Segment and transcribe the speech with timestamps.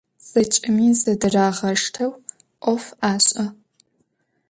[0.29, 2.11] Zeç'emi zedırağaşşteu
[2.63, 3.45] 'of aş'e.